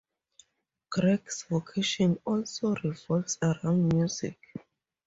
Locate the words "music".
3.93-4.39